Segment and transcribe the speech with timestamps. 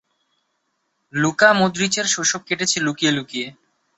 [1.13, 3.47] Luka মদরিচের শৈশব কেটেছে লুকিয়ে লুকিয়ে।